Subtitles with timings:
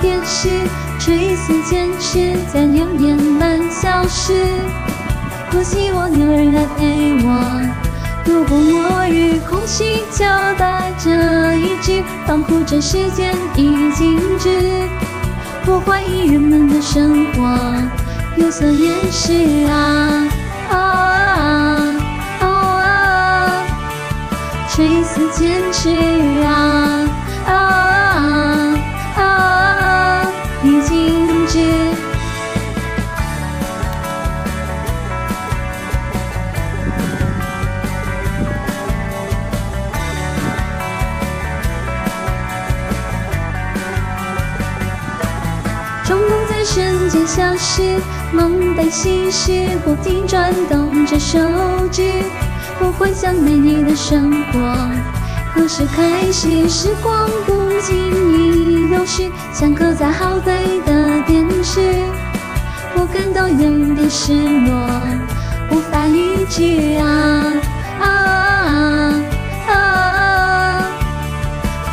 [0.00, 0.48] 电视，
[0.98, 4.32] 垂死坚持，在流年般消失。
[5.50, 7.60] 多希望有人来陪我
[8.24, 11.10] 度过末日，空气交代这
[11.56, 14.48] 一句，仿佛这时间已静止。
[15.66, 17.58] 我怀疑人们的生活
[18.36, 20.28] 有所掩饰啊
[46.08, 48.00] 冲动在瞬间消失，
[48.32, 51.38] 梦被稀释，不停转动着手
[51.92, 52.02] 指。
[52.80, 54.58] 我幻想美丽的生活，
[55.54, 56.66] 何时开始？
[56.66, 57.94] 时光不经
[58.32, 61.78] 意流逝，像刻在耗灰的电视。
[62.94, 64.88] 我感到有点失落，
[65.70, 67.52] 无法抑制啊
[68.00, 69.20] 啊
[69.68, 70.84] 啊！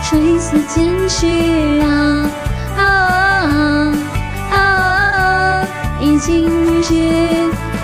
[0.05, 1.27] 垂死坚持
[1.81, 2.31] 啊
[6.15, 6.95] 已静止。
[6.95, 7.74] 啊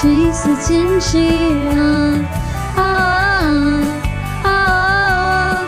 [0.00, 1.18] 垂死坚持
[1.76, 2.14] 啊
[2.76, 2.80] 啊
[4.44, 5.64] 啊啊！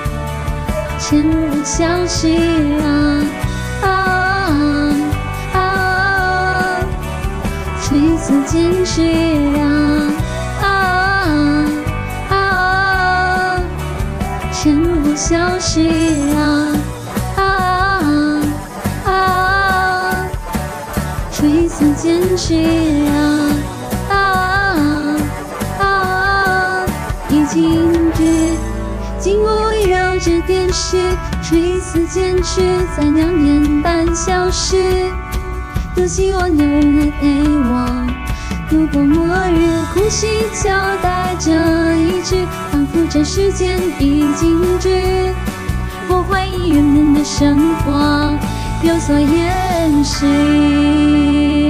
[1.01, 2.39] 前无消息
[2.81, 2.87] 啊
[3.83, 3.89] 啊
[5.53, 6.79] 啊！
[7.83, 9.03] 垂死坚持
[9.59, 9.63] 啊
[10.63, 10.65] 啊
[12.31, 13.61] 啊！
[14.53, 15.91] 前无消息
[16.37, 16.39] 啊
[17.35, 17.43] 啊
[19.07, 20.15] 啊！
[21.33, 22.55] 垂死坚持
[23.11, 23.70] 啊啊
[27.47, 28.23] 静止，
[29.19, 30.97] 紧握围绕着电视，
[31.43, 32.61] 垂死坚持，
[32.97, 34.83] 在两年半消失。
[35.95, 38.07] 多希望有人来陪我
[38.69, 40.71] 度过末日，呼吸交
[41.03, 41.51] 代着
[41.97, 44.89] 一句，仿佛这时间已静止。
[46.09, 48.39] 我怀疑人们的生活
[48.83, 51.70] 有所掩饰。